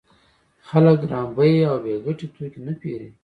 [0.67, 3.09] خلک ګران بیه او بې ګټې توکي نه پېري